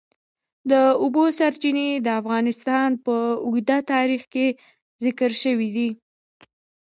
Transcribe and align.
د 0.71 0.71
اوبو 1.01 1.23
سرچینې 1.37 1.89
د 2.05 2.07
افغانستان 2.21 2.89
په 3.05 3.15
اوږده 3.45 3.77
تاریخ 3.93 4.23
کې 4.33 4.47
ذکر 5.03 5.31
شوی 5.43 5.69
دی. 5.77 5.89